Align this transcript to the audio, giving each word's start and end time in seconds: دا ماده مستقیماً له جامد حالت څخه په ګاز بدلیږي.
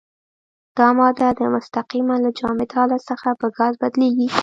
دا 0.77 0.87
ماده 0.97 1.29
مستقیماً 1.55 2.15
له 2.23 2.29
جامد 2.39 2.69
حالت 2.77 3.01
څخه 3.11 3.29
په 3.39 3.47
ګاز 3.57 3.73
بدلیږي. 3.81 4.27